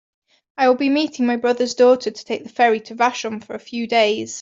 I 0.57 0.67
will 0.67 0.77
be 0.77 0.89
meeting 0.89 1.27
my 1.27 1.35
brother's 1.35 1.75
daughter 1.75 2.09
to 2.09 2.25
take 2.25 2.41
the 2.41 2.49
ferry 2.49 2.79
to 2.79 2.95
Vashon 2.95 3.39
for 3.45 3.53
a 3.53 3.59
few 3.59 3.85
days. 3.85 4.29